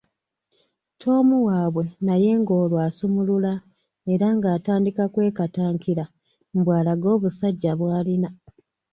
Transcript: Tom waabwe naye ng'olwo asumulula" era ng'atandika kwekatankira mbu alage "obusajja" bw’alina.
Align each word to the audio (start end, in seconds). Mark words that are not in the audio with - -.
Tom 1.01 1.27
waabwe 1.47 1.83
naye 2.05 2.31
ng'olwo 2.41 2.77
asumulula" 2.87 3.53
era 4.13 4.27
ng'atandika 4.37 5.03
kwekatankira 5.13 6.05
mbu 6.57 6.69
alage 6.79 7.07
"obusajja" 7.15 7.71
bw’alina. 7.79 8.29